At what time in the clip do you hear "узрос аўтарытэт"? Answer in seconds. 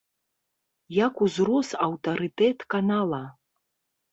1.25-2.57